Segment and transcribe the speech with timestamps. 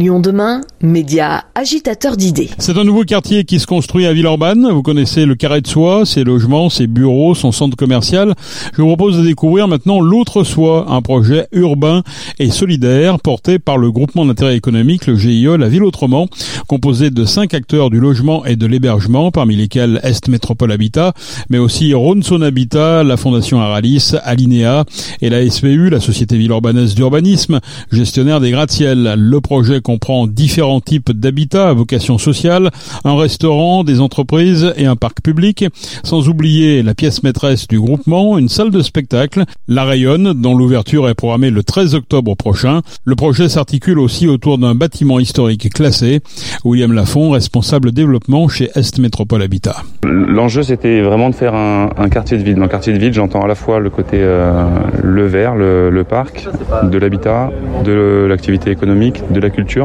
[0.00, 2.50] Lyon demain, média agitateur d'idées.
[2.58, 4.70] C'est un nouveau quartier qui se construit à Villeurbanne.
[4.70, 8.36] Vous connaissez le Carré de Soie, ses logements, ses bureaux, son centre commercial.
[8.76, 12.04] Je vous propose de découvrir maintenant l'autre Soie, un projet urbain
[12.38, 16.28] et solidaire porté par le groupement d'intérêt économique, le GIE, la ville autrement,
[16.68, 21.12] composé de cinq acteurs du logement et de l'hébergement, parmi lesquels Est Métropole Habitat,
[21.50, 24.84] mais aussi Ronson Habitat, la Fondation Aralis, Alinea
[25.22, 27.58] et la SPU, la Société Villeurbanaise d'urbanisme,
[27.90, 29.14] gestionnaire des gratte-ciel.
[29.18, 32.68] Le projet comprend différents types d'habitats à vocation sociale,
[33.06, 35.64] un restaurant, des entreprises et un parc public,
[36.04, 41.08] sans oublier la pièce maîtresse du groupement, une salle de spectacle, la Rayonne, dont l'ouverture
[41.08, 42.82] est programmée le 13 octobre prochain.
[43.06, 46.20] Le projet s'articule aussi autour d'un bâtiment historique classé.
[46.66, 49.76] William Lafont, responsable développement chez Est Métropole Habitat.
[50.04, 52.56] L'enjeu, c'était vraiment de faire un, quartier de ville.
[52.56, 54.68] Dans le quartier de ville, j'entends à la fois le côté euh,
[55.02, 56.46] le vert, le, le parc,
[56.82, 57.50] de l'habitat,
[57.86, 59.77] de l'activité économique, de la culture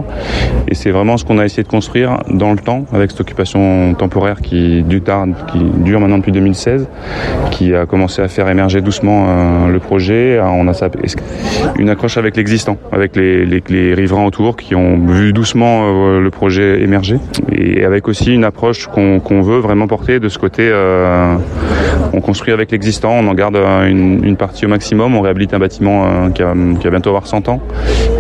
[0.68, 3.94] et c'est vraiment ce qu'on a essayé de construire dans le temps avec cette occupation
[3.94, 6.88] temporaire qui, du tard, qui dure maintenant depuis 2016,
[7.52, 10.40] qui a commencé à faire émerger doucement euh, le projet.
[10.42, 10.74] On a
[11.78, 16.82] une accroche avec l'existant, avec les, riverains autour qui ont vu doucement euh, le projet
[16.82, 17.18] émerger
[17.52, 20.70] et avec aussi une approche qu'on veut vraiment porter de ce côté.
[20.72, 21.36] Euh,
[22.14, 26.30] on construit avec l'existant, on en garde une, partie au maximum, on réhabilite un bâtiment
[26.32, 27.62] qui, va, bientôt avoir 100 ans.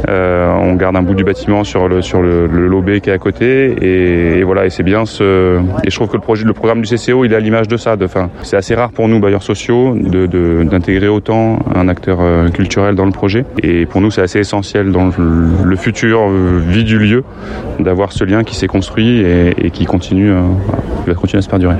[0.07, 3.17] On garde un bout du bâtiment sur le sur le, le lobé qui est à
[3.17, 6.81] côté et, voilà et c'est bien ce et je trouve que le projet le programme
[6.81, 8.07] du CCO il est à l'image de ça de
[8.43, 13.05] c'est assez rare pour nous bailleurs sociaux de d'intégrer autant un acteur euh, culturel dans
[13.05, 17.23] le projet et pour nous c'est assez essentiel dans le, futur euh, vie du lieu
[17.79, 20.41] d'avoir ce lien qui s'est construit et, qui continue euh,
[21.07, 21.75] va continuer à se perdurer.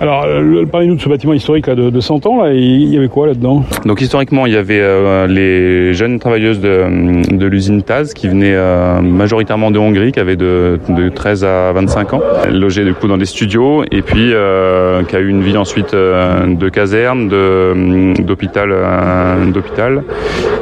[0.00, 0.26] Alors
[0.72, 3.26] parlez-nous de ce bâtiment historique là, de, de 100 ans là il y avait quoi
[3.26, 3.64] là-dedans?
[3.84, 4.82] Donc historiquement il y avait
[5.28, 8.56] les jeunes travailleuses de, de l'usine Taz qui venaient
[9.02, 10.78] majoritairement de Hongrie, qui avait de,
[11.14, 15.20] 13 à 25 ans, logé du coup dans des studios, et puis euh, qui a
[15.20, 20.02] eu une vie ensuite euh, de caserne, euh, d'hôpital,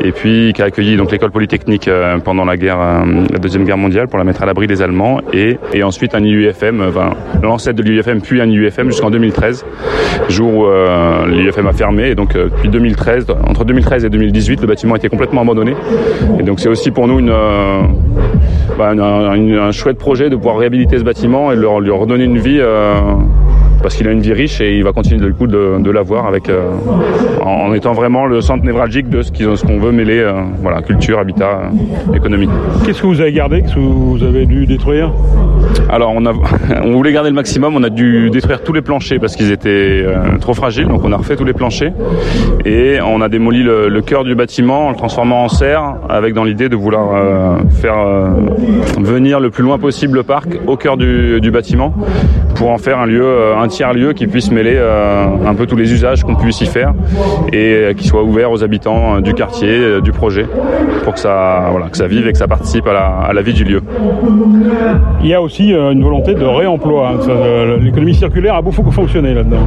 [0.05, 1.89] et puis qui a accueilli donc l'école polytechnique
[2.25, 5.59] pendant la guerre, la deuxième guerre mondiale, pour la mettre à l'abri des Allemands, et,
[5.73, 7.11] et ensuite un IUFM, enfin
[7.43, 9.65] l'ancêtre de l'IUFM, puis un IUFM jusqu'en 2013,
[10.29, 10.67] jour où
[11.29, 15.09] l'IUFM a fermé, et donc depuis 2013, entre 2013 et 2018, le bâtiment a été
[15.09, 15.75] complètement abandonné,
[16.39, 17.33] et donc c'est aussi pour nous une
[18.79, 22.59] bah, un, chouette projet de pouvoir réhabiliter ce bâtiment et leur, lui redonner une vie
[22.61, 22.95] euh,
[23.81, 26.71] parce qu'il a une vie riche et il va continuer de, l'avoir avec euh,
[27.43, 31.71] en, étant vraiment le centre névralgique de ce qu'on veut mêler euh, voilà culture habitat
[32.15, 32.49] économie.
[32.85, 35.13] Qu'est-ce que vous avez gardé que vous avez dû détruire?
[35.89, 36.15] Alors
[36.85, 40.05] on voulait garder le maximum on a dû détruire tous les planchers parce qu'ils étaient
[40.41, 41.93] trop fragiles donc on a refait tous les planchers
[42.65, 46.45] et on a démoli le, cœur du bâtiment en le transformant en serre avec dans
[46.45, 47.97] l'idée de vouloir faire
[49.01, 51.95] venir le plus loin possible le parc au cœur du, bâtiment
[52.55, 55.67] pour en faire un lieu, euh, un tiers lieu qui puisse mêler euh, un peu
[55.67, 56.95] tous les usages qu'on puisse y faire
[57.53, 60.47] et qui soit ouvert aux habitants euh, du quartier, du projet,
[61.05, 63.43] pour que ça, voilà, que ça vive et que ça participe à la, à la
[63.43, 63.83] vie du lieu.
[65.23, 67.11] Il y a aussi une volonté de réemploi.
[67.11, 67.79] Hein.
[67.81, 69.67] L'économie circulaire a beaucoup fonctionné là-dedans.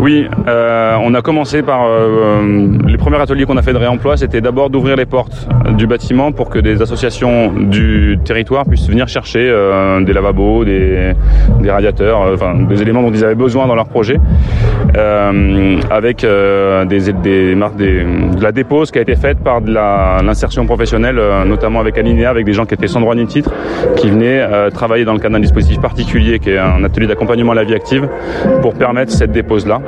[0.00, 4.16] Oui, euh, on a commencé par euh, les premiers ateliers qu'on a fait de réemploi,
[4.16, 9.08] c'était d'abord d'ouvrir les portes du bâtiment pour que des associations du territoire puissent venir
[9.08, 11.14] chercher euh, des lavabos, des,
[11.60, 14.20] des radiateurs, euh, enfin des éléments dont ils avaient besoin dans leur projet,
[14.96, 21.80] euh, avec des, des, de la dépose qui a été faite par l'insertion professionnelle, notamment
[21.80, 23.50] avec Alinea, avec des gens qui étaient sans droit ni titre,
[23.96, 27.56] qui venaient travailler dans le cadre d'un dispositif particulier qui est un atelier d'accompagnement à
[27.56, 28.08] la vie active
[28.62, 29.80] pour permettre cette dépose-là.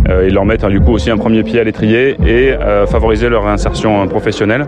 [0.27, 3.29] ils leur mettent hein, du coup aussi un premier pied à l'étrier et euh, favoriser
[3.29, 4.67] leur réinsertion professionnelle.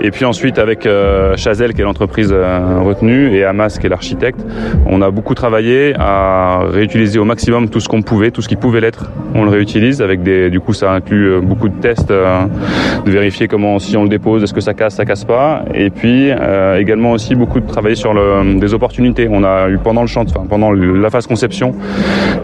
[0.00, 4.40] Et puis ensuite avec euh, Chazelle qui est l'entreprise retenue et Hamas qui est l'architecte,
[4.86, 8.56] on a beaucoup travaillé à réutiliser au maximum tout ce qu'on pouvait, tout ce qui
[8.56, 13.10] pouvait l'être, on le réutilise avec des du coup ça inclut beaucoup de tests de
[13.10, 16.30] vérifier comment si on le dépose est-ce que ça casse, ça casse pas et puis
[16.78, 19.28] également aussi beaucoup de travailler sur le, des opportunités.
[19.30, 21.74] On a eu pendant le champ, enfin pendant la phase conception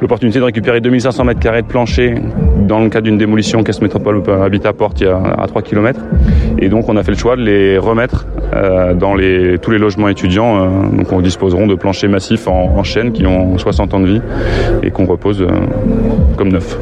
[0.01, 2.15] l'opportunité de récupérer 2500 mètres carrés de plancher
[2.67, 6.01] dans le cadre d'une démolition qu'Est Métropole Habitat porte il y a à 3 km.
[6.59, 9.79] Et donc on a fait le choix de les remettre euh, dans les, tous les
[9.79, 10.57] logements étudiants.
[10.57, 14.21] Euh, donc on disposeront de planchers massifs en, chaîne qui ont 60 ans de vie
[14.83, 15.49] et qu'on repose euh,
[16.37, 16.79] comme neuf.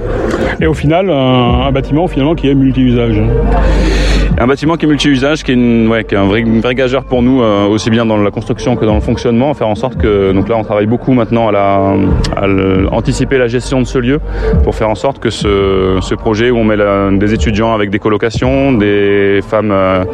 [0.61, 3.21] Et au final, un, bâtiment finalement qui est multi-usage.
[4.39, 7.43] Un bâtiment qui est multi-usage, qui est, ouais, qui est un vrai, gageur pour nous,
[7.43, 10.49] euh, aussi bien dans la construction que dans le fonctionnement, faire en sorte que, donc
[10.49, 11.95] là on travaille beaucoup maintenant à, la,
[12.37, 12.47] à
[12.93, 14.21] anticiper la gestion de ce lieu,
[14.65, 17.91] pour faire en sorte que ce, ce projet où on met la, des étudiants avec
[17.91, 20.05] des colocations, des femmes, euh,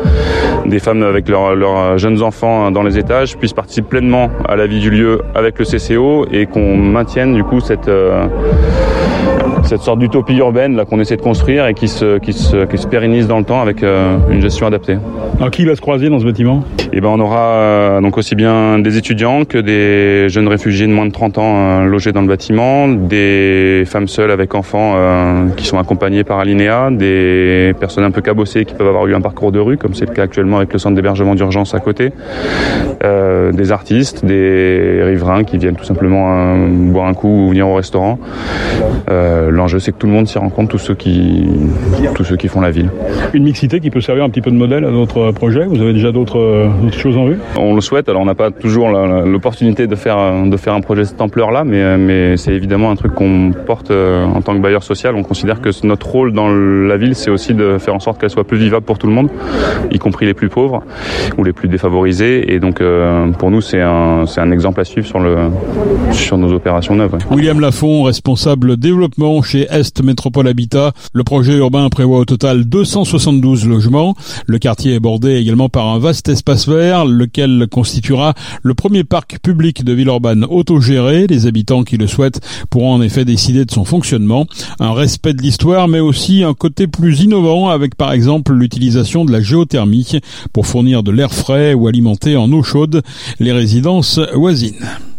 [0.66, 4.66] des femmes avec leurs, leurs jeunes enfants dans les étages, puissent participer pleinement à la
[4.66, 7.88] vie du lieu avec le CCO et qu'on maintienne du coup cette...
[7.88, 8.26] Euh,
[9.68, 12.78] cette sorte d'utopie urbaine là qu'on essaie de construire et qui se, qui se, qui
[12.78, 14.96] se pérennise dans le temps avec euh, une gestion adaptée.
[15.36, 16.64] Alors qui va se croiser dans ce bâtiment?
[16.90, 20.92] Eh ben on aura euh, donc aussi bien des étudiants que des jeunes réfugiés de
[20.92, 24.94] moins de 30 ans euh, logés dans le bâtiment, des femmes seules avec enfants
[25.58, 29.20] qui sont accompagnées par Alinéa, des personnes un peu cabossées qui peuvent avoir eu un
[29.20, 32.12] parcours de rue comme c'est le cas actuellement avec le centre d'hébergement d'urgence à côté,
[33.02, 38.18] des artistes, des riverains qui viennent tout simplement boire un coup ou venir au restaurant.
[39.58, 41.44] L'enjeu c'est que tout le monde s'y rencontre, tous ceux qui
[42.14, 42.90] tous ceux qui font la ville.
[43.34, 45.64] Une mixité qui peut servir un petit peu de modèle à notre projet.
[45.66, 47.38] Vous avez déjà d'autres choses en vue?
[47.58, 48.08] On le souhaite.
[48.08, 51.64] Alors on n'a pas toujours l'opportunité de faire de faire un projet de cette ampleur-là,
[51.64, 55.16] mais mais c'est évidemment un truc qu'on porte euh, en tant que bailleur social.
[55.16, 58.30] On considère que notre rôle dans la ville, c'est aussi de faire en sorte qu'elle
[58.30, 59.28] soit plus vivable pour tout le monde,
[59.90, 60.82] y compris les plus pauvres
[61.36, 62.54] ou les plus défavorisés.
[62.54, 65.36] Et donc euh, pour nous, c'est un c'est un exemple à suivre sur le
[66.12, 67.18] sur nos opérations neuves.
[67.32, 70.92] William Lafont, responsable développement Est Métropole Habitat.
[71.12, 74.14] Le projet urbain prévoit au total 272 logements.
[74.46, 79.38] Le quartier est bordé également par un vaste espace vert, lequel constituera le premier parc
[79.40, 81.26] public de Villeurbanne autogéré.
[81.26, 82.40] Les habitants qui le souhaitent
[82.70, 84.46] pourront en effet décider de son fonctionnement.
[84.80, 89.32] Un respect de l'histoire, mais aussi un côté plus innovant avec par exemple l'utilisation de
[89.32, 90.18] la géothermie
[90.52, 93.02] pour fournir de l'air frais ou alimenter en eau chaude
[93.38, 94.86] les résidences voisines.